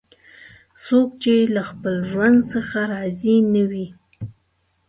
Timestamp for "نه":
3.53-3.63